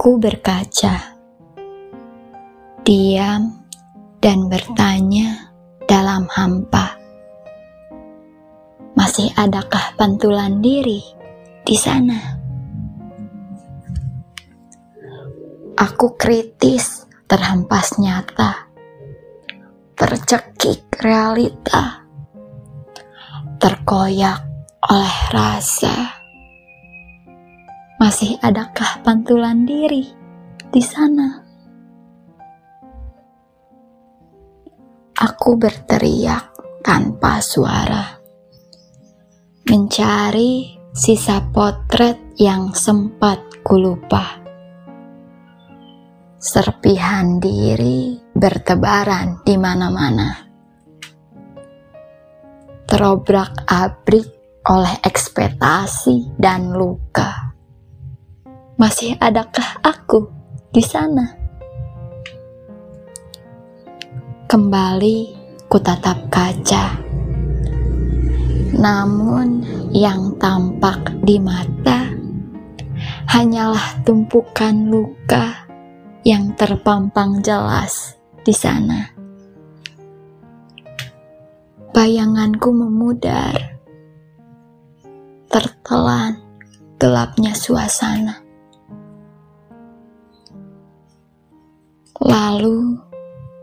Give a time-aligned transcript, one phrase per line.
[0.00, 1.12] Aku berkaca,
[2.80, 3.52] diam,
[4.16, 5.52] dan bertanya
[5.84, 6.96] dalam hampa.
[8.96, 11.04] Masih adakah pantulan diri
[11.68, 12.16] di sana?
[15.76, 18.72] Aku kritis terhempas nyata,
[20.00, 22.08] tercekik realita,
[23.60, 24.48] terkoyak
[24.80, 26.19] oleh rasa.
[28.10, 30.02] Masih adakah pantulan diri
[30.74, 31.46] di sana?
[35.14, 36.50] Aku berteriak
[36.82, 38.02] tanpa suara,
[39.62, 44.42] mencari sisa potret yang sempat kulupa.
[46.34, 50.50] Serpihan diri bertebaran di mana-mana,
[52.90, 54.26] terobrak-abrik
[54.66, 57.49] oleh ekspektasi dan luka
[58.80, 60.24] masih adakah aku
[60.72, 61.36] di sana?
[64.48, 65.36] Kembali
[65.68, 66.96] kutatap kaca.
[68.80, 69.60] Namun
[69.92, 72.08] yang tampak di mata
[73.28, 75.68] hanyalah tumpukan luka
[76.24, 78.16] yang terpampang jelas
[78.48, 79.12] di sana.
[81.92, 83.76] Bayanganku memudar,
[85.52, 86.40] tertelan
[86.96, 88.39] gelapnya suasana.
[92.20, 93.00] Lalu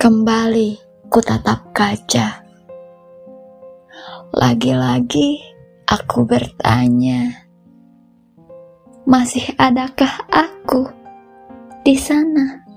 [0.00, 0.80] kembali
[1.12, 2.40] kutatap kaca.
[4.32, 5.44] Lagi-lagi
[5.84, 7.44] aku bertanya,
[9.04, 10.88] masih adakah aku
[11.84, 12.67] di sana?